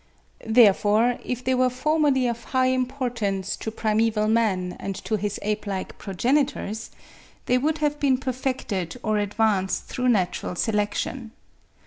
Therefore, 0.47 1.19
if 1.23 1.43
they 1.43 1.53
were 1.53 1.69
formerly 1.69 2.25
of 2.25 2.45
high 2.45 2.69
importance 2.73 3.55
to 3.57 3.69
primeval 3.69 4.27
man 4.27 4.75
and 4.79 4.95
to 5.05 5.15
his 5.15 5.37
ape 5.43 5.67
like 5.67 5.95
progenitors, 5.99 6.89
they 7.45 7.59
would 7.59 7.77
have 7.77 7.99
been 7.99 8.17
perfected 8.17 8.97
or 9.03 9.19
advanced 9.19 9.83
through 9.85 10.09
natural 10.09 10.55
selection. 10.55 11.33